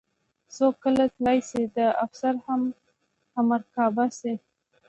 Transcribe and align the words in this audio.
څوک 0.55 0.73
کله 0.83 1.03
تلی 1.15 1.39
شي 1.49 1.61
د 1.77 1.79
افسر 2.05 2.33
همرکابه 3.35 4.05
شي. 4.19 4.33